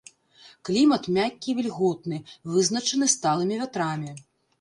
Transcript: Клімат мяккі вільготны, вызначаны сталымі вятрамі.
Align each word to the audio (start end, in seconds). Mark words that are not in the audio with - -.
Клімат 0.67 1.03
мяккі 1.17 1.53
вільготны, 1.59 2.17
вызначаны 2.55 3.05
сталымі 3.15 3.55
вятрамі. 3.61 4.11